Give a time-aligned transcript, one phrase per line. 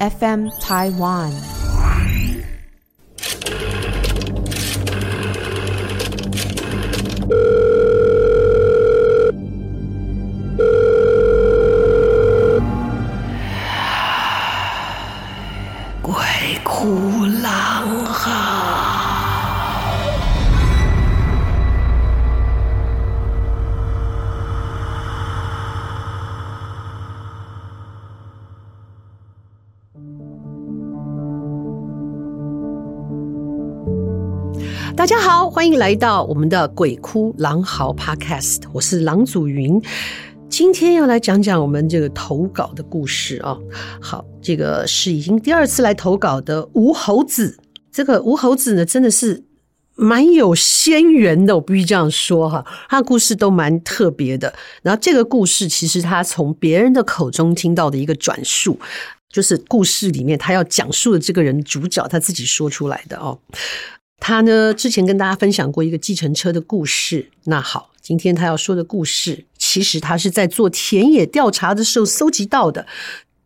[0.00, 1.63] FM Taiwan。
[35.64, 39.80] 欢迎来到我们的《鬼哭狼嚎》Podcast，我是郎祖云，
[40.50, 43.56] 今天要来讲讲我们这个投稿的故事啊。
[43.98, 47.58] 好，这个是已经第二次来投稿的吴猴子。
[47.90, 49.42] 这个吴猴子呢，真的是
[49.94, 52.62] 蛮有仙缘的，我必须这样说哈。
[52.90, 54.52] 他的故事都蛮特别的。
[54.82, 58.78] 然后这个故事其实他从别人的口中听到的一个转述，
[59.30, 63.38] 就是故事里面他要讲述的这个人主角他自己说出来的哦。
[64.20, 67.30] 他呢，之前跟大家分享过一个计程车的故事。
[67.44, 72.86] 那好，今天他要说的故事，其实他是在做田野调查的时候搜集到的。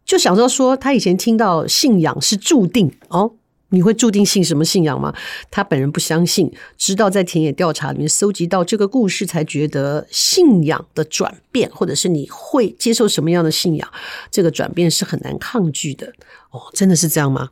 [0.05, 3.33] 就想到说，他以前听到信仰是注定哦，
[3.71, 5.13] 你会注定信什么信仰吗？
[5.51, 13.93] 他本人不相信，直到在田野调查里面搜集到这个故事，才觉得信仰的转变，或者是你会接受什么样的信仰，
[14.31, 16.15] 这个转变是很难抗拒的。
[16.51, 17.51] 哦，真的是这样吗？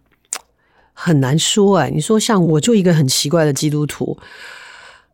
[0.99, 4.19] 很难说哎，你说像我就一个很奇怪的基督徒，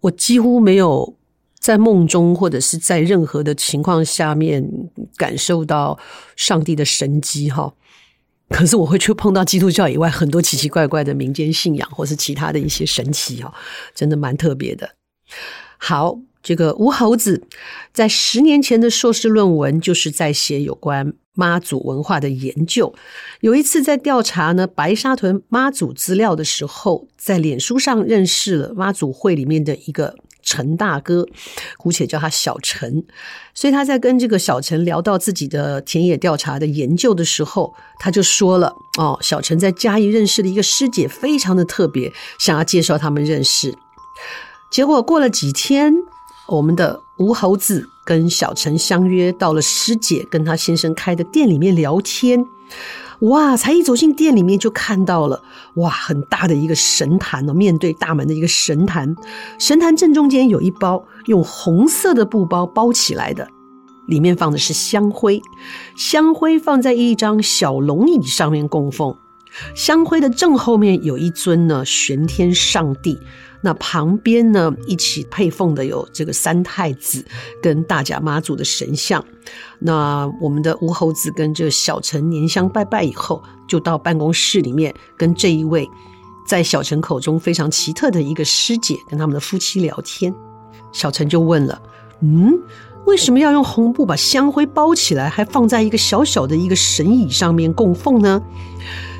[0.00, 1.16] 我几乎没有
[1.58, 4.64] 在梦中或者是在任何的情况下面
[5.16, 5.98] 感受到
[6.36, 7.75] 上帝的神迹哈。
[8.48, 13.53] 可是我会去碰到基督教以外很多奇奇怪怪的民间信仰，或是其他的一些神奇哈，
[13.94, 14.91] 真的蛮特别的。
[15.77, 16.20] 好。
[16.44, 17.47] 这个吴猴子
[17.92, 22.94] 在十年前的硕士论文就是在写有关妈祖文化的研究。
[23.41, 31.26] 有一次在调查呢白沙屯妈祖资料的时候，在脸书上认识了妈祖会里面的一个陈大哥，
[31.78, 33.04] 姑且叫他小陈。
[33.54, 43.75] 所以他在跟这个小陈聊到自己的田野调查的研究的时候，他就说了：“哦，小陈在嘉义认识的一个师姐，非常的特别，想要介绍他们认识。”
[44.70, 45.94] 结果过了几天。
[46.52, 52.44] 我们的吴猴子跟小陈相约到了师姐跟她先生开的店里面聊天，
[53.20, 53.56] 哇！
[53.56, 55.42] 才一走进店里面就看到了，
[55.76, 59.16] 哇，很大的一个神坛哦，面对大门的一个神坛，
[59.58, 63.48] 神坛正中间有一包用红色的布包包起来的，
[64.06, 65.40] 里面放的是香灰，
[65.96, 69.16] 香灰放在一张小龙椅上面供奉，
[69.74, 73.18] 香灰的正后面有一尊呢玄天上帝。
[73.64, 77.24] 那旁边呢，一起配奉的有这个三太子
[77.62, 79.24] 跟大甲妈祖的神像。
[79.78, 85.88] 那我们的吴猴子跟这个小陈拈香拜拜以后，就到办公室里面跟这一位
[86.44, 90.34] 在小陈口中非常奇特的一个师姐跟他们的夫妻聊天。
[90.90, 91.80] 小陈就问了
[92.20, 92.52] ：“嗯，
[93.06, 98.42] 为什么要用红布把香灰包起来，还放在一个小小的一个神椅上面供奉呢？”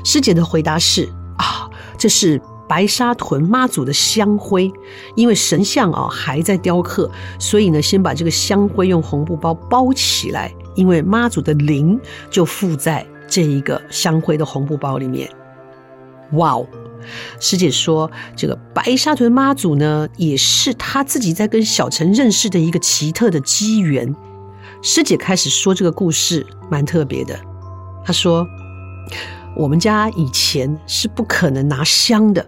[0.03, 4.71] 师姐的回答是：“啊，这是。”白沙屯妈祖的香灰，
[5.15, 11.99] 因为神像啊还在雕刻，所以呢，先把这个香灰用红布包包起来，因为妈祖的灵
[12.31, 15.29] 就附在这一个香灰的红布包里面。
[16.31, 16.65] 哇哦！
[17.39, 24.15] 师姐说，这个白沙屯妈祖呢，也是她自己在跟小陈认识的一个奇特的机缘。
[24.81, 27.39] 师姐开始说这个故事，蛮特别的。
[28.05, 28.47] 她说。
[29.55, 32.43] 我们家以前是不可能拿香的，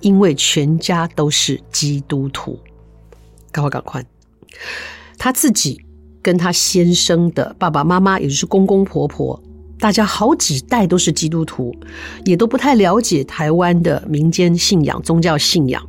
[0.00, 2.58] 因为全家都是基督徒。
[3.52, 4.04] 赶快赶快！
[5.16, 5.80] 她自己
[6.20, 9.40] 跟她先生的爸爸妈妈，也就是公公婆婆，
[9.80, 11.74] 大家好几代都是基督徒，
[12.24, 15.80] 也都不太了解台湾的民间信仰、宗教信仰。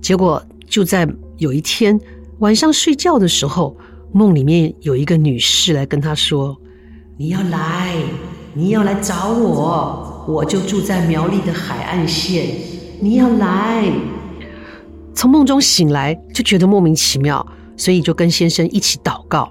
[0.00, 1.08] 结果就在
[1.38, 2.00] 有一天
[2.38, 3.76] 晚上睡觉的时候，
[4.12, 6.56] 梦里面有一个女士来跟他说
[7.18, 7.96] ：“你要来。”
[8.54, 12.54] 你要来找我，我就住在苗栗的海岸线。
[13.00, 13.90] 你要来，
[15.14, 17.46] 从梦中醒来就觉得莫名其妙，
[17.78, 19.50] 所以就跟先生一起祷告。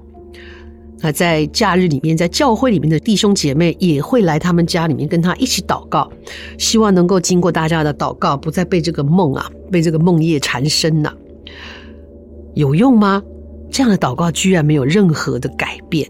[1.02, 6.10] 那在假日里面，在教会里面的弟兄姐妹也会来他们家里面跟他一起祷告，
[6.58, 11.12] 希望能够经过大家的祷告，不再被这个梦啊，被这个梦夜缠身呐。
[12.54, 13.22] 有用吗？
[13.72, 16.10] 这样的祷告居然没有任何的改变。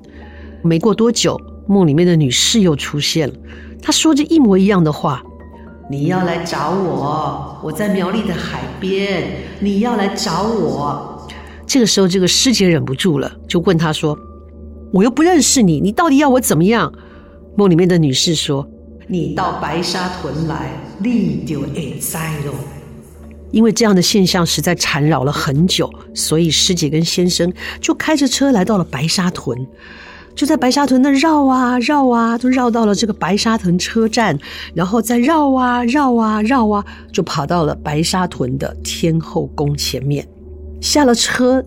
[0.61, 1.39] 没过多久。
[1.67, 3.35] 梦里面的女士又出现了，
[3.81, 5.23] 她说着一模一样的话
[5.89, 9.23] ：“你要来找我，我在苗栗的海边。
[9.59, 11.29] 你要来找我。”
[11.65, 14.17] 这个时候，这个师姐忍不住了，就问她说
[14.91, 16.93] ：“我又不认识你，你到底要我怎么样？”
[17.57, 18.67] 梦里面的女士说
[19.07, 22.53] ：“你到白沙屯来，你就会知咯。
[23.51, 27.51] 因为这样的现象实在缠绕了很久，所以师姐跟先生
[27.81, 29.67] 就开着车来到了白沙屯。
[30.33, 34.39] 就在白沙屯那绕啊绕啊，都绕到了这个白沙屯车站，
[34.73, 40.25] 然后再绕啊绕啊绕啊，就跑到了白沙屯的天后宫前面。
[40.79, 41.61] 下了车，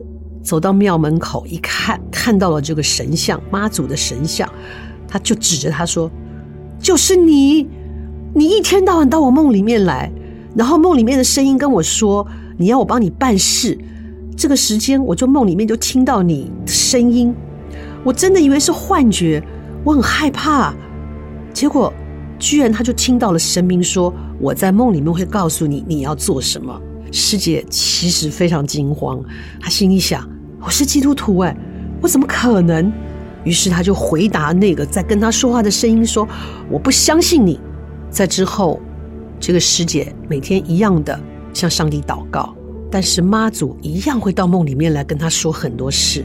[0.44, 4.48] 走到庙门口一看，看到了这个神像，妈祖的神像，
[5.08, 6.10] 他就指着他说
[6.78, 7.66] ：“就是你，
[8.34, 10.12] 你一天到晚到我梦里面来，
[10.54, 12.26] 然后梦里面的声音跟我说，
[12.58, 13.76] 你要我帮你办事。
[14.36, 17.34] 这个时间，我就梦里面就听到你的声音。”
[18.04, 19.42] 我真的以为是幻觉，
[19.82, 20.74] 我很害怕。
[21.54, 21.90] 结果，
[22.38, 26.78] 居然他就听到了神明说：“我在梦里面会告诉你你要做什么。”
[27.10, 29.22] 师姐其实非常惊慌，
[29.60, 30.28] 她心里想
[30.64, 31.54] ：“我是基督徒哎，
[32.00, 32.90] 我怎么可能？”
[33.44, 36.26] 于是他就回答那个在跟他说话的声音说
[36.70, 37.60] ：“我不相信你。”
[38.10, 38.80] 在之后，
[39.38, 41.20] 这个师姐每天一样的
[41.52, 42.54] 向上帝祷告，
[42.90, 46.24] 但是妈祖一样会到梦里面来跟他说很多事。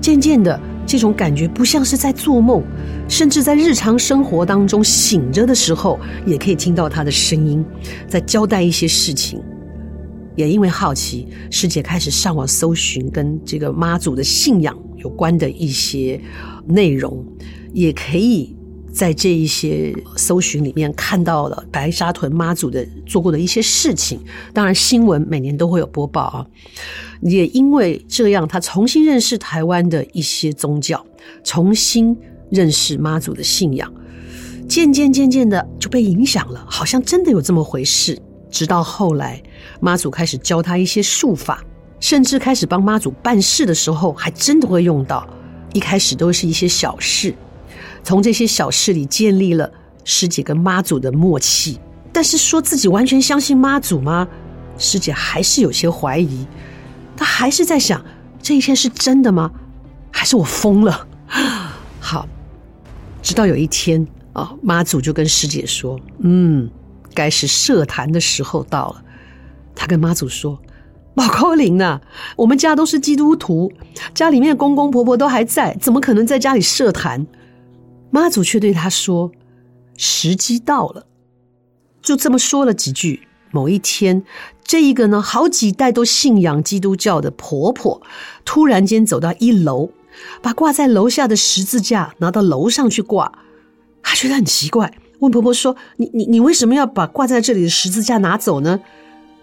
[0.00, 0.60] 渐渐的。
[0.86, 2.62] 这种感觉不像是在做梦，
[3.08, 7.64] 甚至在日常生活当中醒着的时候，也可以听到他的声音，
[8.06, 9.40] 在交代一些事情。
[10.36, 16.20] 也因为好奇，师姐开始上网搜寻跟这个妈祖的信仰有关的一些
[16.66, 17.24] 内容，
[17.72, 18.56] 也可以
[18.92, 24.20] 在这一些搜寻里面看到了白沙屯妈祖的做过的一些事情。
[24.52, 26.46] 当然，新闻每年都会有播报啊。
[27.22, 31.04] 也因为这样，他重新认识台湾的一些宗教，
[31.42, 32.16] 重新
[32.50, 33.92] 认识妈祖的信仰，
[34.68, 38.20] 渐渐渐渐的就被影响了，好像真的有这么回事。
[38.54, 39.42] 直到后来，
[39.80, 41.60] 妈祖开始教他一些术法，
[41.98, 45.28] 甚至开始帮妈祖办事的时候，还真的会用到。
[45.72, 47.34] 一开始都是一些小事，
[48.04, 49.68] 从这些小事里建立了
[50.04, 51.80] 师姐跟妈祖的默契。
[52.12, 54.28] 但是说自己完全相信妈祖吗？
[54.78, 56.46] 师姐还是有些怀疑。
[57.16, 58.00] 她还是在想，
[58.40, 59.50] 这一切是真的吗？
[60.12, 61.08] 还是我疯了？
[61.98, 62.28] 好，
[63.20, 66.70] 直到有一天啊，妈祖就跟师姐说：“嗯，
[67.14, 69.02] 该是设坛的时候到了。”
[69.74, 70.60] 他跟妈祖说
[71.16, 72.00] ：“宝高林呐，
[72.36, 73.72] 我们家都是基督徒，
[74.12, 77.26] 家里面公公婆婆都还在，怎么可能在家里设坛？”
[78.10, 79.32] 妈祖却对他说
[79.96, 81.06] ：“时机到了。”
[82.02, 83.26] 就这么说了几句。
[83.50, 84.24] 某一天，
[84.64, 88.02] 这一个呢，好几代都信仰基督教的婆婆，
[88.44, 89.90] 突然间走到一楼，
[90.42, 93.30] 把挂在楼下的十字架拿到楼上去挂。
[94.02, 98.80] 她觉得很奇怪，问婆婆说：“你你你为什么要把挂在这里的十字架拿走呢？”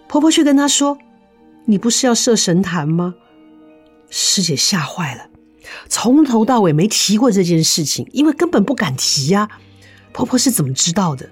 [0.08, 0.98] 婆婆却跟她说
[1.66, 3.14] ：“你不是要设神坛吗？”
[4.10, 5.26] 师姐吓坏了，
[5.88, 9.48] 从头到尾没提过这件事情，因为根本不敢提呀。
[10.12, 11.30] 婆婆是怎么知道的？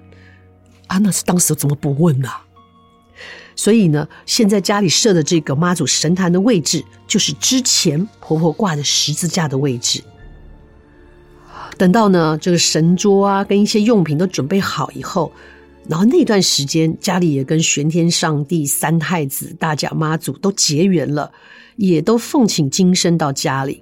[0.87, 2.29] 啊，那是当时怎么不问呢？
[3.55, 10.03] 所以呢，现在家里设的这个妈祖神坛的位置，就是之前婆婆挂的十字架的位置。
[11.81, 15.31] 等到呢，这个神桌啊，跟一些用品都准备好以后，
[15.89, 21.31] 然后那段时间家里也跟玄天上帝、三太子、大甲妈祖都结缘了，
[21.77, 23.81] 也都奉请金身到家里。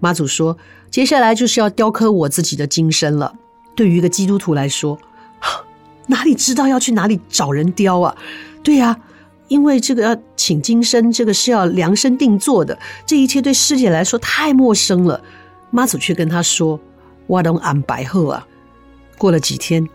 [0.00, 0.58] 妈祖说
[0.90, 3.32] ：“接下来就是要雕刻我自己的金身了。”
[3.76, 4.98] 对于一个基督徒来说，
[6.08, 8.16] 哪里知道要去哪里找人雕啊？
[8.64, 8.98] 对呀、
[9.46, 12.76] 因为这个要请金身，这个是要量身定做的，
[13.06, 15.22] 这一切对师姐来说太陌生了。
[15.70, 16.80] 妈祖却跟她说
[17.26, 18.46] ：“我都安排好啊。”
[19.18, 19.88] 过了几天，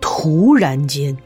[0.00, 1.16] 突然间，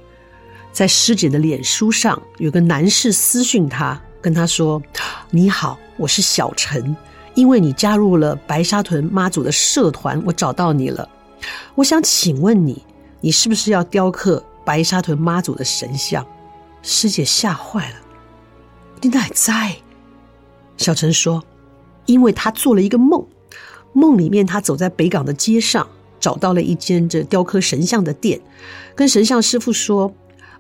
[0.73, 4.83] 在师姐的脸书上有个男士私讯她，跟她说
[5.31, 6.97] ：“你好，我是小陈，
[7.35, 11.09] 因为你加入了白沙屯妈祖的社团，我找到你了。
[11.77, 12.85] 我想请问你，
[13.21, 16.27] 你是不是要雕刻白沙屯妈祖的神像？”
[16.83, 17.97] 师姐吓坏了，
[19.01, 19.77] 你哪在？
[20.77, 21.43] 小陈说
[22.07, 23.25] ：“因为他做了一个梦，
[23.93, 25.89] 梦里面他走在北港的街上，
[26.21, 28.41] 找到了一间这雕刻神像的店，
[28.95, 30.13] 跟神像师傅说：‘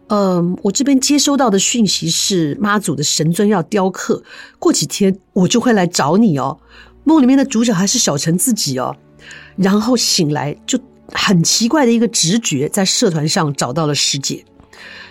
[0.08, 4.22] 嗯，我这边接收到的讯息是妈祖的神尊要雕刻，
[4.58, 6.58] 过几天我就会来找你哦。’
[7.04, 8.96] 梦里面的主角还是小陈自己哦。
[9.56, 10.78] 然后醒来就
[11.12, 14.44] 很奇怪的一个直觉，在社团上找到了师姐，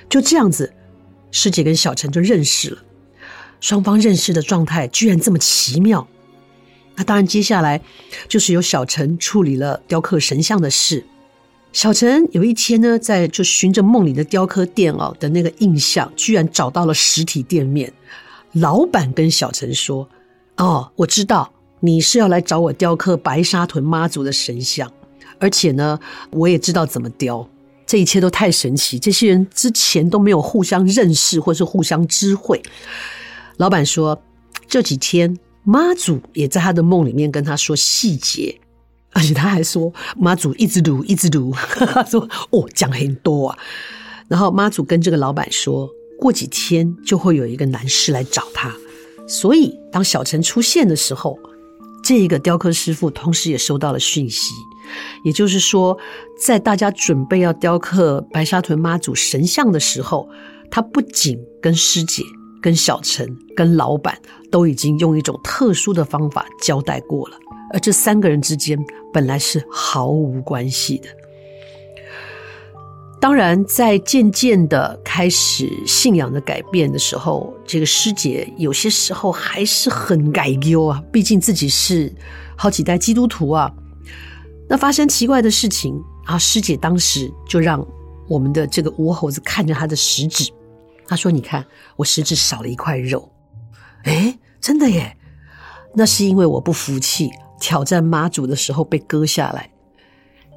[0.09, 0.73] 就这样子。”
[1.29, 2.77] 师姐跟小陈就认识了，
[3.59, 6.07] 双方认识的状态居然这么奇妙。
[6.97, 7.79] 那当然，接下来
[8.27, 11.05] 就是由小陈处理了雕刻神像的事。
[11.71, 17.93] 小陈有一天呢，在就循着梦里的雕刻店哦的那个印象，居然找到了实体店面。
[18.53, 20.09] 老板跟小陈说
[20.57, 24.91] ：“哦，我知道你是要来找我雕刻白沙屯妈祖的神像，
[25.37, 25.99] 而且呢，
[26.31, 27.47] 我也知道怎么雕。”
[27.85, 32.61] 这一切都太神奇，这些人之前都没有互相认识或是互相知会。
[33.57, 34.19] 老板说，
[34.67, 35.37] 这几天
[35.69, 38.57] 妈祖也在他的梦里面跟他说细节，
[39.11, 42.21] 而且他还说妈祖一直读一直读，他说
[42.51, 43.59] 哦讲很多啊。
[44.29, 48.73] 然后妈祖跟这个老板说，过几天就会有一个男士来找他，
[49.27, 51.37] 所以当小陈出现的时候，
[52.01, 54.53] 这一个雕刻师傅同时也收到了讯息。
[55.25, 55.97] 也就是说，
[56.41, 60.29] 在大家准备要雕刻白沙屯妈祖神像的时候，
[60.71, 62.23] 他不仅跟师姐、
[62.67, 64.19] 跟小陈、跟老板
[64.51, 67.37] 都已经用一种特殊的方法交代过了，
[67.71, 68.77] 而这三个人之间
[69.13, 71.07] 本来是毫无关系的。
[73.21, 82.13] 当然，在渐渐的开始信仰的改变的时候，这个师姐有些时候还是很改丢啊，毕竟自己是
[82.57, 83.71] 好几代基督徒啊。
[84.67, 85.93] 那发生奇怪的事情，
[86.25, 87.87] 然后师姐当时就让
[88.27, 90.51] 我们的这个吴猴子看着他的食指，
[91.07, 93.31] 他说：“你看，我食指少了一块肉。”
[94.05, 95.17] 诶，真的耶！
[95.95, 99.71] 那是因为我不服气，挑战妈祖的时候被割下来。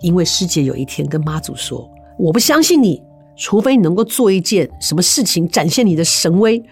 [0.02, 1.88] 因为师姐有一天跟妈祖说
[2.19, 3.00] ：“我不相信你，
[3.37, 6.62] 除非你能够做一件什么事情展现你的神威，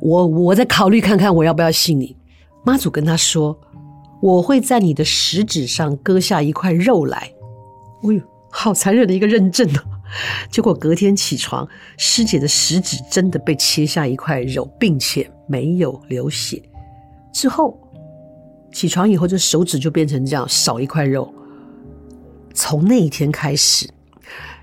[0.00, 2.16] 我我再考虑看看我要不要信你。”
[2.64, 3.58] 妈祖跟他说。
[4.22, 7.18] 我会在你的食指上割下一块肉来，
[8.02, 9.95] 哎呦，好残忍的一个认证啊！
[10.50, 16.62] 结果隔天起床，师姐的食指真的被切下一块肉，并且没有流血。
[17.32, 17.78] 之后
[18.72, 21.32] 起床以后，这手指就变成这样，少一块肉。
[22.54, 23.88] 从那一天开始，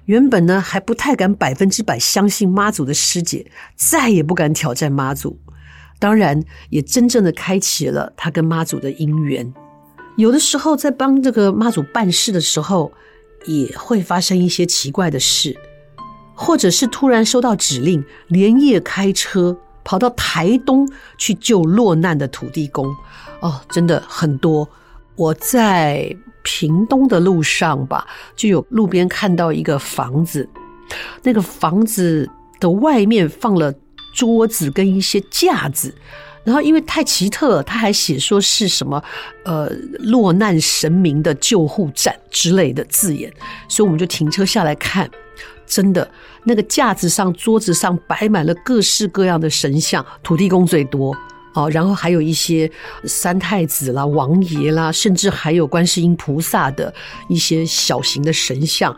[0.05, 5.39] 原本呢还不太敢百分之百相信妈祖的师姐，再也不敢挑战妈祖。
[5.99, 9.53] 当然，也真正的开启了他跟妈祖的姻缘。
[10.17, 12.91] 有的时候，在帮这个妈祖办事的时候，
[13.45, 15.55] 也会发生一些奇怪的事，
[16.33, 22.87] 或者是突然收到指令，连夜开车跑到台东去救落难的土地公。
[23.41, 24.67] 哦，真的很多。
[25.15, 30.47] 我在屏东的路上吧，就有路边看到一个房子，
[31.21, 33.73] 那个房子的外面放了。
[34.15, 35.91] 桌子跟一些架子，
[36.43, 39.01] 然后因为太奇特了，他还写说是什么
[39.45, 39.69] 呃
[39.99, 43.31] 落难神明的救护站之类的字眼，
[43.69, 45.09] 所以我们就停车下来看，
[45.65, 46.09] 真的
[46.43, 51.15] 那个架子上、桌子上摆满了各式各样的神像，土地公最多
[51.53, 52.69] 哦，然后还有一些
[53.05, 56.93] 三太子啦、王爷啦，甚至还有观世音菩萨的
[57.29, 58.95] 一些小型的神像。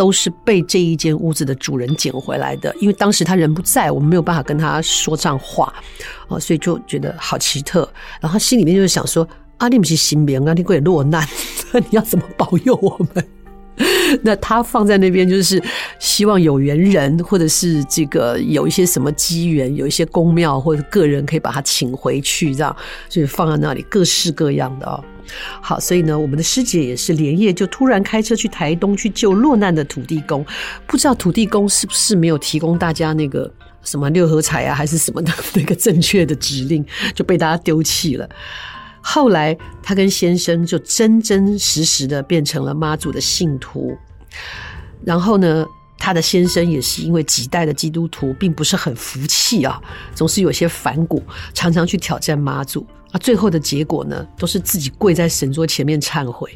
[0.00, 5.70] 都是被这一间屋子的主人捡回来的，因为当时他人不在，我们没有办法跟他说这样话，
[6.26, 7.86] 啊，所以就觉得好奇特。
[8.18, 9.28] 然后心里面就是想说：
[9.58, 11.28] 啊，你不是新兵啊，你会落难，
[11.74, 13.28] 你要怎么保佑我们？
[14.22, 15.62] 那他放在那边，就是
[15.98, 22.76] 希望有缘人，或者是这个有一些什么机缘，有一些宫庙或者个人可以把他请回去，这样
[23.08, 25.02] 就是放在那里，各式各样的哦。
[25.60, 30.44] 好，所以呢，我们的师姐也是连夜就突然开车去台东去救落难的土地公，
[30.86, 33.50] 不知道土地公是不是没有提供大家那个
[33.82, 36.84] 什么六合彩啊，还是什么的那个正确的指令，
[37.14, 38.28] 就被大家丢弃了。
[39.00, 43.96] 后来他跟先生就真真实实的变成了妈祖的信徒，
[45.04, 45.66] 然后呢，
[45.98, 49.80] 他的先生也是因为几代的基督徒，并不是很服气啊，
[50.14, 51.22] 总是有些反骨，
[51.54, 52.86] 常常去挑战妈祖。
[53.12, 56.54] 啊，最后的结果呢，都是自己跪在神桌前面忏悔。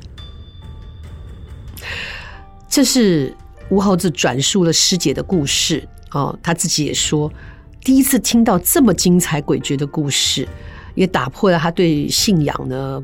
[2.69, 3.35] 这是
[3.71, 5.83] 吴猴子转述了师姐的故事
[6.13, 7.33] 哦，他自己也说，
[7.81, 10.49] 第一次听到这么精彩诡谲的故事，
[10.95, 13.03] 也打破了他对信仰呢，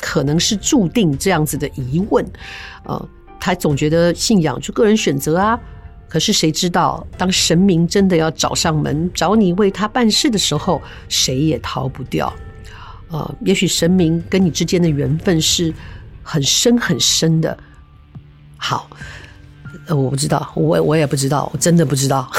[0.00, 2.24] 可能是注定这样子的疑问
[2.84, 3.08] 啊、哦。
[3.40, 5.58] 他总觉得信仰就个人选择啊，
[6.08, 12.32] 可是谁知道，当神明真的要找上门找你为他办事的时候，谁也逃不掉。
[13.08, 15.74] 呃，也许神明跟你之间的缘分是
[16.22, 17.58] 很深很深的。
[18.56, 18.88] 好，
[19.86, 22.30] 呃，我不知道，我我也不知道，我真的不知道。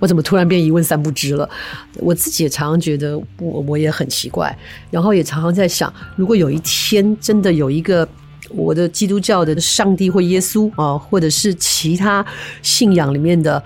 [0.00, 1.48] 我怎么突然变一问三不知了？
[1.96, 4.56] 我自己也常常觉得我我也很奇怪，
[4.90, 8.08] 然后也常常在想，如果有一天真的有一个
[8.50, 12.24] 我的基督教的上帝或耶稣啊，或者是其他
[12.62, 13.62] 信仰里面的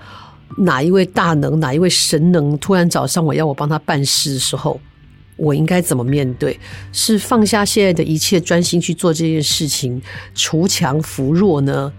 [0.57, 4.79] 哪一位大能、哪一位神能突然找上我要我帮他办事的时候。
[5.41, 6.59] 我应该怎么面对？
[6.91, 10.01] 是放下现在的一切，专心去做这件事情，
[10.35, 11.93] 锄强扶弱呢？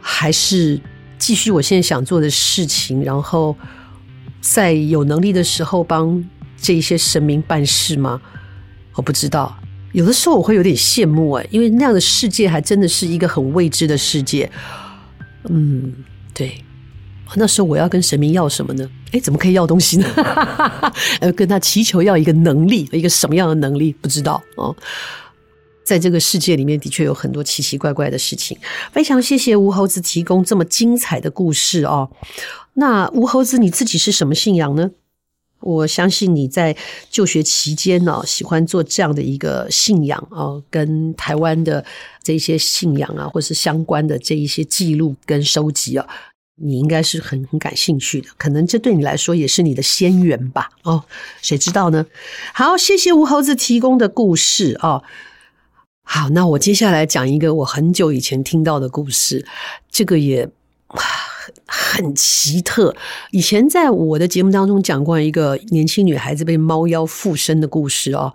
[0.00, 0.80] 还是
[1.18, 3.56] 继续我现在想做的事情，然后
[4.40, 6.24] 在有能力的时候帮
[6.60, 8.20] 这些神明办事吗？
[8.94, 9.56] 我不知道。
[9.92, 14.50] 有的时候我会有点羡慕哎，因为那样的世界还真的是一个很未知的世界。
[15.48, 15.94] 嗯，
[16.34, 16.62] 对。
[17.34, 18.88] 那时候我要跟神明要什么呢？
[19.12, 20.06] 哎，怎么可以要东西呢？
[21.20, 23.92] 呃，跟他祈求要一个能力，一个什么样的能力？
[24.00, 24.74] 不知道哦。
[25.86, 28.58] 在这个世界里面，的确有很多奇奇怪怪的事情。
[28.90, 32.10] 非常谢谢吴猴子提供这么精彩的故事哦。
[32.74, 34.90] 那吴猴子你自己是什么信仰呢？
[35.60, 36.76] 我相信你在
[37.08, 41.84] 就学期间呢，喜欢做这样的一个信仰哦，跟台湾的
[42.20, 46.06] 这些信仰啊，或是相关的这一些记录跟收集啊，
[46.56, 48.28] 你应该是很很感兴趣的。
[48.36, 50.68] 可能这对你来说也是你的仙缘吧？
[50.82, 51.04] 哦，
[51.42, 52.04] 谁知道呢？
[52.52, 55.04] 好，谢谢吴猴子提供的故事哦。
[56.08, 59.44] 好，那我接下来讲一个我很久以前听到的故事，
[59.90, 60.48] 这个也
[61.66, 62.94] 很奇特。
[63.32, 68.32] 以前在我的节目当中讲过一个年轻女孩子被猫妖附身的故事哦。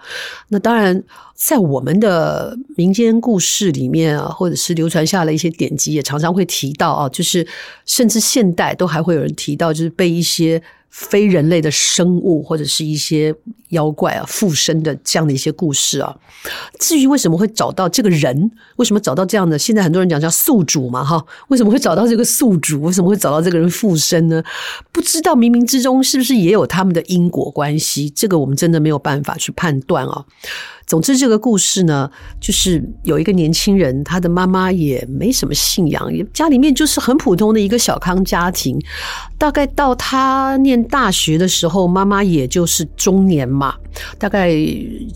[0.50, 1.02] 那当然，
[1.34, 7.48] 在我们的民间故事里面啊，或者是流传下来一些典籍，也常常会提到啊，就是
[7.86, 10.62] 甚至现代都还会有人提到，就是被一些。
[10.92, 13.34] 非人类的生物或者是一些
[13.70, 16.16] 妖怪啊附身的这样的一些故事啊，
[16.80, 19.58] 至于为什么会找到这个人，为什么找到这样的？
[19.58, 22.82] 现在很多人讲叫宿主嘛，哈，为什么会找到这个宿主？
[22.82, 24.44] 为什么会找到这个人附身呢？
[24.92, 28.10] 不知道冥冥之中是不是也有他们的因果关系？
[28.10, 30.26] 这个我们真的没有办法去判断啊。
[30.92, 38.78] 总之，这个故事呢，就是有一个年轻人，他的妈妈也没什么信仰，家里面就是很普通的一个小康家庭。
[39.38, 43.74] 大概到他念大学的时候，妈妈也就是中年嘛，
[44.20, 44.50] 大概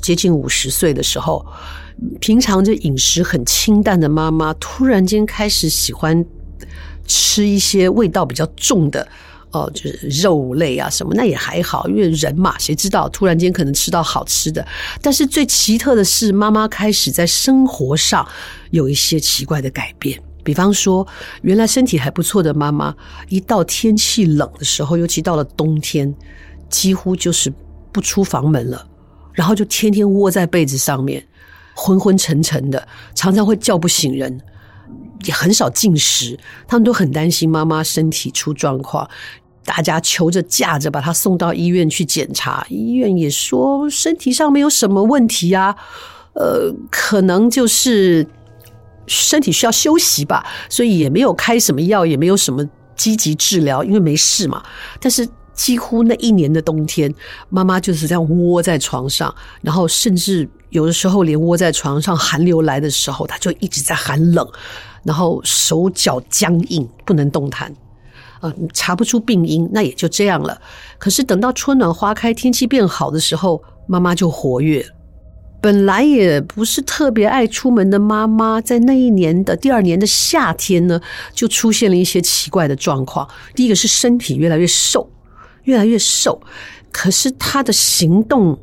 [0.01, 1.45] 接近五十岁的时候，
[2.21, 6.25] 平常就饮食很清淡的妈妈，突然间开始喜欢
[7.05, 9.05] 吃一些味道比较重的。
[9.55, 14.65] 哦，就是肉类啊什么，那也还好，因为人嘛，谁知道突然间可能吃到好吃的。
[15.01, 18.27] 但是最奇特的是，妈妈开始在生活上
[18.71, 20.21] 有一些奇怪的改变。
[20.43, 21.07] 比方说，
[21.41, 22.93] 原来身体还不错的妈妈，
[23.29, 26.13] 一到天气冷的时候，尤其到了冬天，
[26.69, 27.51] 几乎就是
[27.93, 28.85] 不出房门了，
[29.31, 31.25] 然后就天天窝在被子上面，
[31.73, 34.39] 昏昏沉沉的，常常会叫不醒人，
[35.23, 36.37] 也很少进食。
[36.67, 39.09] 他们都很担心妈妈身体出状况。
[39.65, 45.75] 大家求着架着把他送到医院去检查，医院也说身体上没有什么问题啊，
[46.33, 48.25] 呃，可能就是
[49.07, 52.63] 身体需要休息吧，所以也没有开什么药，也没有什么
[52.95, 54.63] 积极治疗，因为没事嘛。
[54.99, 57.13] 但是几乎那一年的冬天，
[57.49, 64.47] 妈妈就是这样窝在床上，然后甚至有的时候连窝在床上寒流来的时候，她就一直在喊冷，
[65.03, 67.73] 然后手脚僵硬，不能动弹。
[68.73, 70.59] 查不出病因，那也就这样了。
[70.97, 74.85] 可是等到春暖花开、天气变好的时候，妈妈就活跃。
[75.61, 81.01] 本来也不是特别爱出门的妈妈，在那一年的第二年的夏天呢，
[81.33, 83.27] 就出现了一些奇怪的状况。
[83.55, 85.09] 第一个是身体越来越瘦，
[85.63, 86.39] 越来越瘦，
[86.91, 88.59] 可是她的行动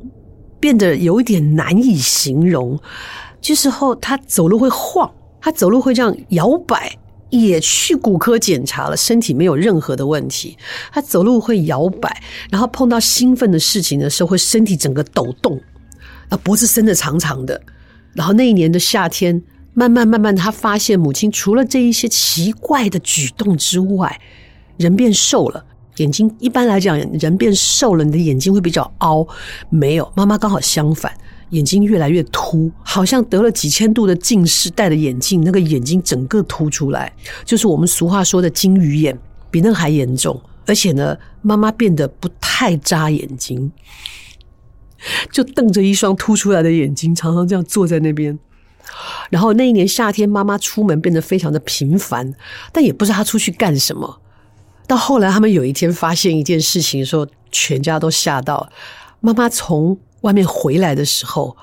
[0.61, 2.79] 变得有一点难以形容。
[3.41, 6.97] 这时候她走路会晃，她走路会这样摇摆。
[7.41, 10.57] 也去骨科检查了，身体没有任何的问题。
[10.93, 15.59] 他走路会摇摆，然后碰到兴奋的事情的时候，会身体整个抖动，
[16.29, 17.61] 啊，脖子伸得长长的。
[18.13, 19.43] 然后那一年的夏天，
[19.73, 24.21] 慢慢慢慢，他发现母亲除了这一些奇怪的举动之外，
[24.77, 25.65] 人变瘦了，
[25.97, 29.27] 眼睛一般来讲，人变瘦了，你的眼睛会比较凹。
[29.71, 31.11] 没有，妈妈刚好相反。
[31.53, 39.19] 眼睛越来越凸，好像得了几千度的近视，戴了眼镜，那个眼睛整个凸出来，就是我们俗话说的金鱼眼，
[39.51, 40.41] 比那个还严重。
[40.65, 43.71] 而且呢，妈妈变得不太眨眼睛，
[45.31, 48.39] 就瞪着一双凸出来的眼睛，常常这样坐在那边。
[49.29, 52.33] 然后那一年夏天，妈妈出门变得非常的频繁，
[52.73, 54.21] 但也不知道她出去干什么。
[54.87, 58.71] 到后来，他们有一天发现一件事情，说全家都吓到，
[59.21, 59.99] 妈妈从。
[60.23, 61.57] 外面回来的时候，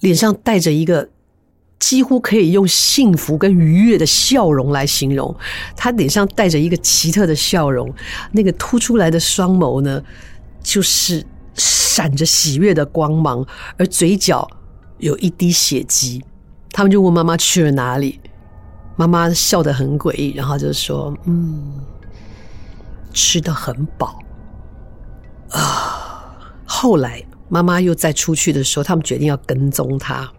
[0.00, 1.08] 脸上带着一个
[1.78, 5.34] 几乎可以用幸福跟愉悦的笑容来形容。
[5.76, 7.92] 他脸上带着一个奇特的笑容，
[8.32, 10.02] 那个凸出来的双眸呢，
[10.62, 11.24] 就是
[11.54, 13.46] 闪着喜悦的光芒，
[13.76, 14.48] 而嘴角
[14.98, 16.24] 有一滴血迹。
[16.70, 18.20] 他们就问妈妈去了哪里，
[18.96, 21.80] 妈妈笑得很诡异，然后就说：“嗯，
[23.12, 24.18] 吃得很饱
[25.50, 27.24] 啊。”后来。
[27.48, 30.30] 妈妈又再出去的时候，他们决定要跟踪他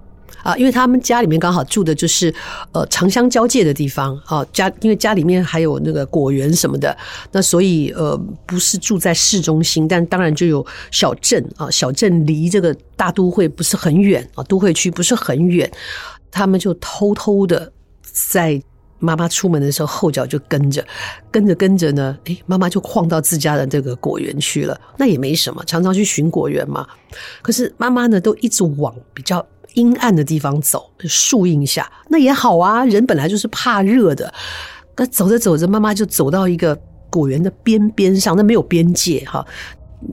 [0.44, 2.34] 啊，因为他们家里面刚好住的就是
[2.72, 6.96] 呃城乡交界的地方啊，家因为家里面还有那个果园什么的，
[7.34, 15.70] 那所以呃不是住在市中心，但当然就有小镇啊，小镇离这个大都会不是很远啊，都会区不是很远，
[16.32, 17.70] 他们就偷偷的
[18.02, 18.62] 在
[19.00, 20.86] 妈妈出门的时候后脚就跟着，
[21.32, 24.80] 跟着跟着呢，诶，妈妈就晃到自家的这个果园去了。
[24.98, 26.86] 那也没什么，常常去寻果园嘛。
[27.42, 32.84] 可是妈妈呢，都一直往比较阴暗的地方走，树荫下，那也好啊。
[32.86, 34.34] 人本来就是怕热的。
[34.98, 36.78] 那走着走着，妈妈就走到一个
[37.10, 39.46] 果园的边边上，那没有边界哈，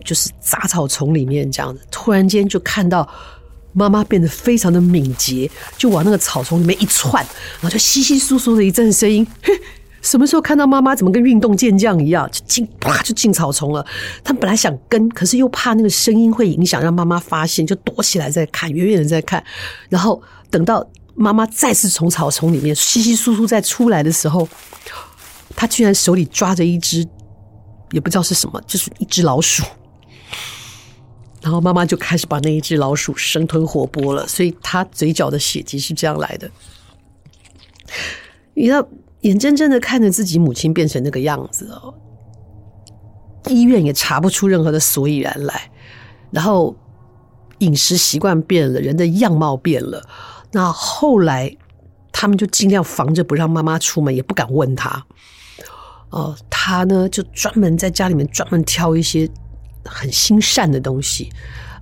[0.05, 1.83] 就是杂草丛里面这样子。
[1.90, 3.09] 突然间就看到。
[3.77, 7.23] 妈妈变得非常的敏捷，就往那个草丛里面一窜，
[7.61, 9.27] 然后就稀稀疏疏的一阵声音。
[10.01, 13.85] 什么时候看到妈妈怎么跟运动健将一样，就进啪就进草丛了？
[14.25, 19.45] 他本来想跟，可是又怕那个声音会影响，让妈妈发现，就躲起来在看，远远的在看。
[19.91, 24.49] 然后等到妈妈再次从草丛里面稀稀疏疏再出来的时候，
[25.55, 27.07] 他居然手里抓着一只，
[27.91, 29.65] 也不知道是什么，就是一只老鼠。
[31.47, 36.51] 然后妈妈就开始把那一只老鼠生吞活剥了，所以她嘴角的血迹是这样来的。
[38.55, 38.85] 你要
[39.21, 41.95] 眼睁睁的看着自己母亲变成那个样子哦，
[43.47, 45.71] 医院也查不出任何的所以然来，
[46.33, 46.75] 然后
[47.59, 50.03] 饮食习惯变了，人的样貌变了。
[50.51, 51.57] 那后来
[52.11, 55.07] 他们就尽量防着不让妈妈出门，也不敢问她。
[56.11, 59.31] 哦，她呢就专门在家里面专门挑一些。
[59.87, 61.33] 很心善的东西，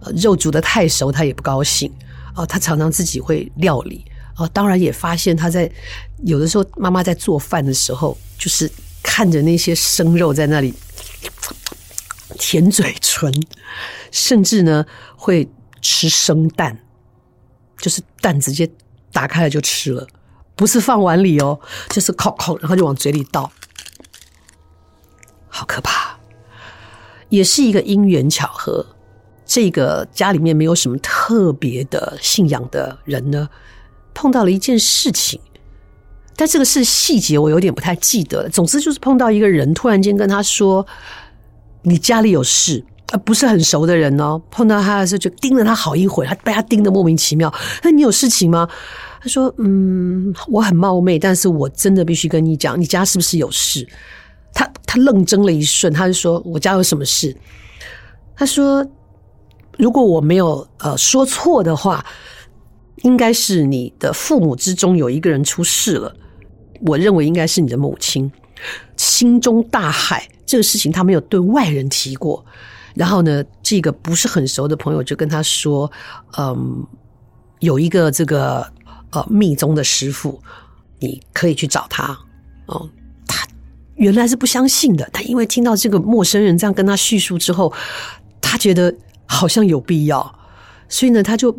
[0.01, 1.93] 呃，肉煮的太熟，他也不高兴
[2.35, 2.45] 啊。
[2.47, 5.71] 他常常自己会料理啊，当然也发现他在
[6.25, 8.71] 有的时候，妈妈在做饭的时候，就是
[9.03, 10.75] 看着那些生肉在那里
[12.39, 13.33] 舔嘴唇，
[14.11, 14.85] 甚至呢
[15.17, 15.49] 会
[15.81, 16.79] 吃生蛋，
[17.79, 18.69] 就是蛋直接
[19.13, 20.07] 打开了就吃了，
[20.57, 23.53] 不是放碗里哦，就是扣扣，然后就往嘴里倒，
[25.49, 26.14] 好可怕。
[27.35, 28.87] 也是一个因缘巧合，
[29.45, 33.49] 这个家里面没有什么特别的信仰的人呢，
[34.15, 35.41] 碰到了一件事情，
[36.37, 38.49] 但这个事细节我有点不太记得了。
[38.49, 40.87] 总之就是碰到一个人，突然间跟他说
[41.83, 44.41] ：“你家里有事。”啊，不是很熟的人哦。
[44.51, 47.53] 碰到他的时候就盯了他好一会，他被他盯得莫名其妙。
[47.83, 48.67] 那你有事情吗？
[49.21, 53.87] 他说：“嗯，我很冒昧，但是我真的必须跟你讲，你家是不是有事？”
[54.95, 57.37] 他愣怔了一瞬，他就说：“我家有什么事？”
[58.37, 58.87] 他说
[59.77, 62.05] ：“如果我没有呃说错的话，
[63.03, 66.15] 应该是你的父母之中有一个人出事了。
[66.87, 68.31] 我认为应该是你的母亲，
[68.97, 70.23] 心中大骇。
[70.47, 72.45] 这个事情他没有对外人提过。
[72.95, 75.91] 然后呢，这个不是很熟的朋友就跟他说
[76.39, 76.87] ：‘嗯，
[77.59, 78.65] 有一个这个
[79.11, 80.41] 呃密宗的师傅，
[81.01, 82.17] 你可以去找他。’
[82.67, 82.89] 哦。”
[83.97, 87.73] 原来是不相信的，但因为听到这个陌生人这样跟他叙述之后，
[88.41, 88.93] 他觉得
[89.27, 90.39] 好像有必要，
[90.89, 91.57] 所以呢，他就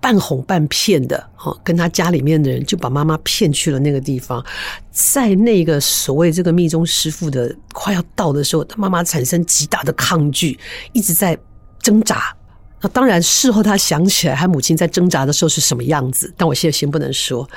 [0.00, 4.44] 半哄半骗的，哦，跟他家里面的人就把妈妈骗去了那个地方。
[4.90, 10.58] 在那个所谓这个密宗师傅的快要到的时候，他妈妈产生极大的抗拒，
[10.92, 11.38] 一直在
[11.80, 12.34] 挣扎。
[12.80, 17.48] 那当然，事后他想起来，他母亲在挣扎的时候是什么样子，但我现在先不能说。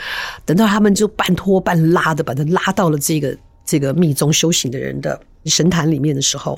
[0.46, 3.38] 等到他们就半拖半拉的把他拉到了这个。
[3.68, 6.58] 这个密宗修行的人的神坛里面的时候，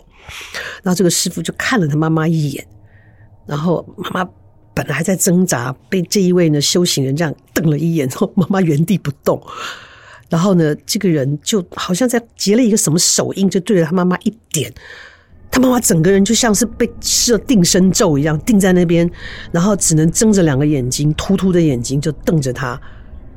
[0.83, 2.65] 然后这个师父就看了他妈妈一眼，
[3.45, 4.29] 然后妈妈
[4.75, 9.41] 本来还在挣扎，被这一位呢修行人这样瞪了一眼，然后妈妈原地不动。
[10.29, 14.71] 然后呢，这个人就好像在结了一个什么手印，就对着他妈妈一点，
[15.49, 19.09] 他妈妈整个人就像是被施了定身咒一样，定在那边，
[19.51, 22.79] 然后只能睁着两个眼睛，突突的眼睛就瞪着他，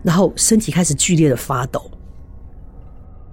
[0.03, 1.91] 然后身体开始剧烈的发抖。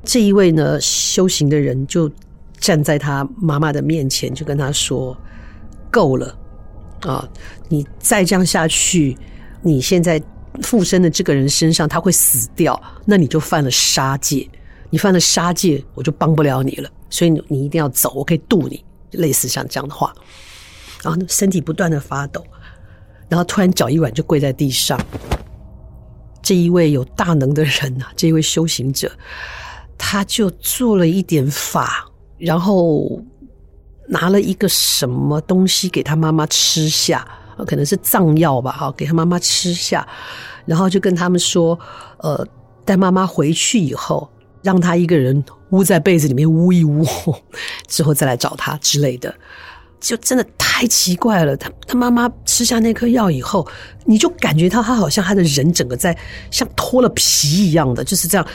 [0.03, 2.09] 这一位呢，修行的人就
[2.57, 5.15] 站在他妈妈的面前，就跟他说
[5.91, 6.37] ：“够了
[7.01, 7.27] 啊！
[7.67, 9.17] 你再这样下去，
[9.61, 10.21] 你现在
[10.63, 14.49] 附身的这个人身上他会死掉，那你就犯了杀戒。
[14.89, 16.89] 你犯了杀戒，我就帮不了你了。
[17.09, 18.83] 所以你你一定要走，我可以渡你。
[19.11, 20.13] 类似像这样的话，
[21.03, 22.43] 然后身体不断的发抖，
[23.27, 24.99] 然后突然脚一软就跪在地上。
[26.41, 29.11] 这一位有大能的人啊，这一位修行者。”
[29.99, 32.09] 他就做了一点法，
[32.39, 33.21] 然后
[34.07, 37.27] 拿了一个什么东西给他妈妈吃下，
[37.67, 40.07] 可能是藏药吧，哈，给他妈妈吃下，
[40.65, 41.77] 然后就跟他们说，
[42.17, 42.43] 呃，
[42.83, 44.27] 带妈妈回去以后，
[44.63, 47.05] 让他一个人捂在被子里面捂一捂，
[47.87, 49.31] 之后再来找他之类的。
[49.99, 53.67] 就真的太奇怪了，他他妈妈吃下那颗药以后，
[54.05, 56.17] 你就感觉到他好像他的人整个在
[56.49, 58.47] 像脱了皮一样的，就是这样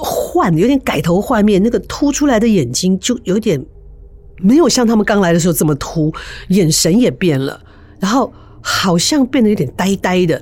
[0.00, 3.62] 换，有点改头换面，那个凸出来的眼睛就有点
[4.38, 6.12] 没有像他们刚来的时候这么凸，
[6.48, 7.60] 眼神也变了，
[7.98, 10.40] 然后好像变得有点呆呆的。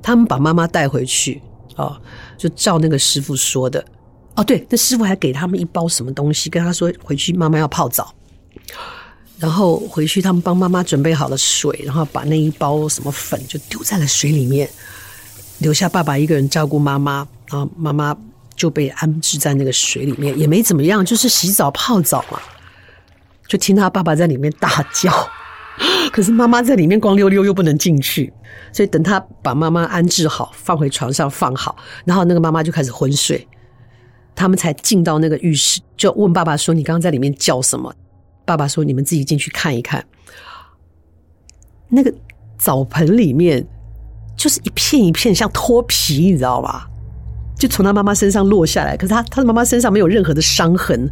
[0.00, 1.42] 他们把妈妈带回去
[1.74, 2.00] 啊，
[2.36, 3.84] 就照那个师傅说的。
[4.36, 8.14] 哦，对，那师傅还给他们一包什么东西，跟他说回去妈妈要泡澡。
[9.38, 14.70] 然后回去他们帮妈妈准备好了水，然后把那一包什么粉就丢在了水里面，
[15.58, 17.26] 留下爸爸一个人照顾妈妈。
[17.50, 18.16] 然后妈妈
[18.58, 22.38] 就被安置在那个水里面，也没怎么样，就是洗澡泡澡嘛。
[23.46, 25.10] 就听他爸爸在里面大叫，
[26.12, 28.30] 可是妈妈在里面光溜溜又不能进去，
[28.72, 33.48] 所以等他把妈妈安置好，放回床上放好，然后那个妈妈就开始昏睡，
[34.34, 37.94] 他们才进到那个浴室，就问爸爸说：“你刚刚在里面叫什么？”
[38.44, 40.04] 爸爸说：“你们自己进去看一看。”
[41.88, 42.12] 那个
[42.58, 43.66] 澡盆里面
[44.36, 46.86] 就是一片一片像脱皮，你知道吧？
[47.58, 51.10] 就从他妈妈身上落下来，可是他他的妈妈身上没有任何的伤痕。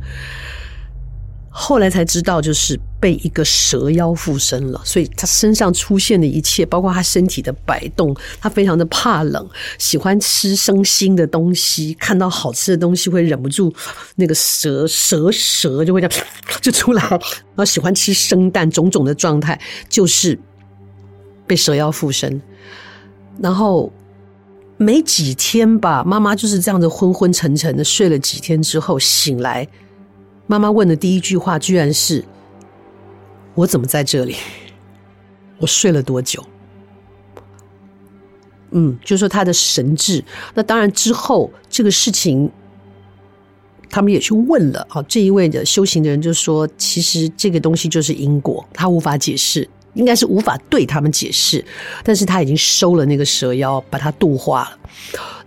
[1.59, 13.73] 后来才知道，就是被一个蛇妖附身了，所以他身上出现的一切，包括他身体的摆动，他非常的怕冷，喜欢吃生腥的东西，看到好吃的东西会忍不住
[14.17, 16.27] 那个蛇蛇蛇就会这样
[16.61, 20.39] 就出来，然后喜欢吃生蛋，种种的状态就是
[21.47, 22.39] 被蛇妖附身。
[23.41, 23.91] 然后
[24.79, 29.67] 没几天吧，妈妈就是这样子昏昏沉沉的睡了几天之后醒来。
[30.47, 32.25] 妈妈问的第一句话，居然是
[33.55, 34.37] ：“我怎么在这里？
[35.59, 36.45] 我睡了多久？”
[38.73, 40.23] 嗯，就说他的神智。
[40.55, 42.51] 那当然之后这个事情，
[43.89, 45.03] 他们也去问了啊。
[45.05, 51.65] 这一位的修行的人就说：“其实这个东西就是因果，他无法解释。”应该是无法对他们解释，
[52.05, 54.79] 但是他已经收了那个蛇妖，把他度化了，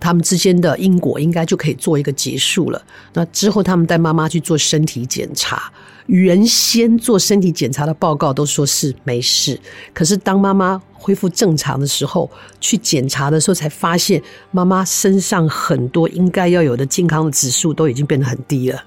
[0.00, 2.82] 他们之间的因果应该就可以做一个结束了。
[3.14, 5.72] 那之后，他们带妈妈去做身体检查，
[6.06, 9.58] 原先做身体检查的报告都说是没事，
[9.94, 12.28] 可是当妈妈恢复正常的时候，
[12.60, 18.82] 去检查的时候才发现，妈妈身上很多应该要有的健康的指数都已经变得很低了，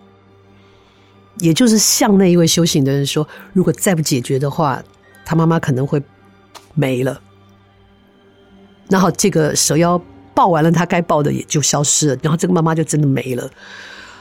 [1.40, 4.84] 也就是像那一位修行的人说，如果再不解决的话。
[5.26, 6.02] 他妈妈可能会
[6.74, 7.20] 没了，
[8.90, 10.02] 然后这个蛇妖
[10.34, 13.50] 报完了，他该报的也就消失了，然后这个妈妈就真的没了。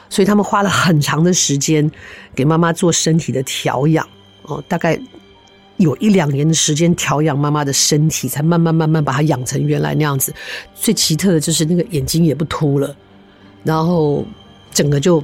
[0.08, 1.90] 所以他们花了很长的时间
[2.34, 4.06] 给妈妈做身体的调养，
[4.42, 5.00] 哦，大概
[5.78, 10.34] 有一两年的时间调养妈妈的身体，才慢慢慢慢把她养成原来那样子。
[10.74, 12.94] 最奇特的就是那个眼睛也不凸了，
[13.64, 14.22] 然后
[14.70, 15.18] 整个就，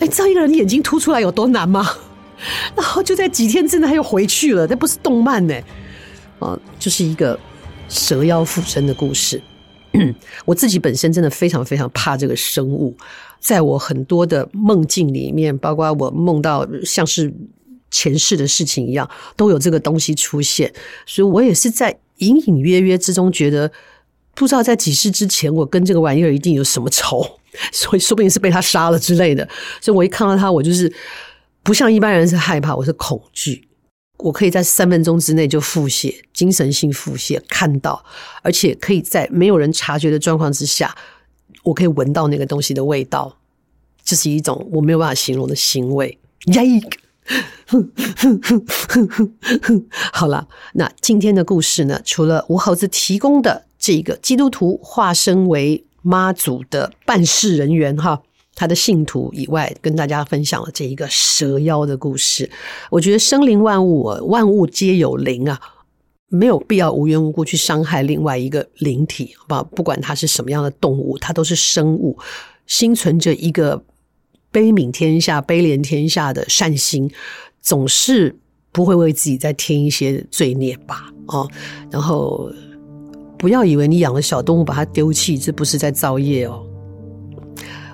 [0.00, 1.88] 哎，知道一个人眼睛凸出来有多难吗？
[2.76, 4.66] 然后就在几天之内，他又回去了。
[4.66, 5.54] 那不是动漫呢，
[6.38, 7.38] 啊，就是一个
[7.88, 9.40] 蛇妖附身的故事。
[10.44, 12.96] 我自己本身真的非常非常怕这个生物，
[13.38, 17.32] 在我很多的梦境里面，包括我梦到像是
[17.92, 20.72] 前世的事情一样，都有这个东西出现。
[21.06, 23.70] 所以我也是在隐隐约约之中觉得，
[24.34, 27.24] 不知道在几世之前，我跟这个玩意儿一定有什么仇，
[27.72, 29.48] 所以说不定是被他杀了之类的。
[29.80, 30.92] 所以我一看到他，我就是。
[31.64, 33.66] 不像一般人是害怕，我是恐惧。
[34.18, 38.04] 我可以在三分钟之内就腹泻，精神性腹泻，看到，
[38.42, 40.94] 而且可以在没有人察觉的状况之下，
[41.62, 43.38] 我可以闻到那个东西的味道，
[44.04, 46.18] 这是一种我没有办法形容的腥味。
[46.44, 46.60] 耶！
[50.12, 51.98] 好了，那今天的故事呢？
[52.04, 58.20] 除了吴猴子提供的这个基督徒化身为妈祖的办事人员，哈。
[58.54, 62.48] 他的信徒以外，跟大家分享了这一个蛇妖的故事。
[62.90, 65.60] 我觉得生灵万物，万物皆有灵啊，
[66.28, 69.76] 没有必要无缘无故去伤害另外一个灵体，好不？
[69.76, 72.16] 不管它是什么样的动物，它都是生物，
[72.66, 73.82] 心存着一个
[74.52, 77.10] 悲悯天下、悲怜天下的善心，
[77.60, 78.36] 总是
[78.70, 81.12] 不会为自己再添一些罪孽吧？
[81.26, 81.50] 哦，
[81.90, 82.50] 然后
[83.36, 86.64] 不要以为你养了小动物把它丢弃，这不是在造业哦。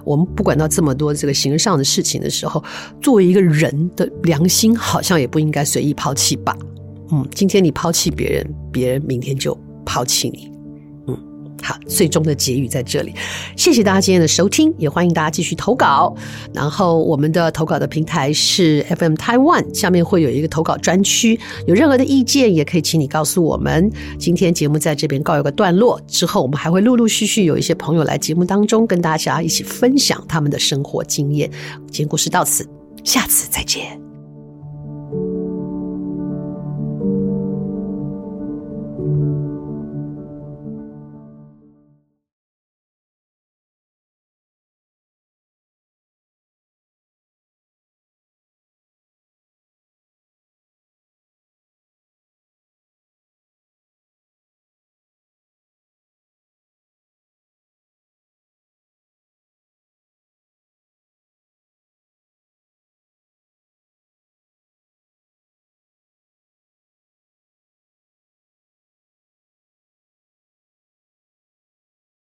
[0.04, 2.62] 我们不管到这么多这个形式上的事情的时候，
[3.00, 6.56] 作为一个人的良心，好像也不应该随意抛弃吧？
[7.12, 10.50] 嗯，今天你抛弃别人，别人明天就抛弃你。
[11.62, 13.14] 好，最终的结语在这里。
[13.56, 16.14] 谢谢大家今天的收听，也欢迎大家继续投稿。
[16.52, 23.90] 然后我们的投稿的平台是 FM Taiwan，下面会有一个投稿专区，有任何的意见也可以请你告诉我们。
[24.18, 31.50] 今天节目在这边告一个段落，之后我们还会陆陆续续有一些朋友来节目当中跟大家一起分享他们的生活经验。
[31.86, 32.68] 今天故事到此，
[33.04, 34.09] 下次再见。